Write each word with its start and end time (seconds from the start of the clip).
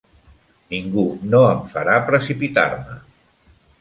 Ningú 0.73 1.03
no 1.33 1.41
em 1.49 1.61
farà 1.73 1.99
precipitar-me! 2.11 3.01